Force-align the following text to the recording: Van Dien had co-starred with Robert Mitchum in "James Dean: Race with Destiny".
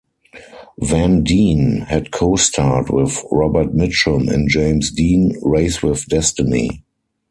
Van 0.79 1.23
Dien 1.23 1.81
had 1.81 2.09
co-starred 2.09 2.89
with 2.89 3.23
Robert 3.31 3.75
Mitchum 3.75 4.33
in 4.33 4.47
"James 4.49 4.89
Dean: 4.89 5.35
Race 5.43 5.83
with 5.83 6.07
Destiny". 6.07 6.83